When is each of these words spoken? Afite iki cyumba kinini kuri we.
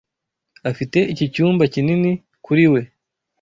Afite 0.69 0.97
iki 1.13 1.25
cyumba 1.33 1.63
kinini 1.73 2.11
kuri 2.45 2.65
we. 2.71 2.81